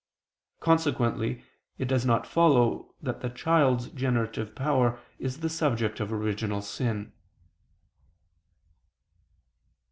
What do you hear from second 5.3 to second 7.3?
the subject of original sin.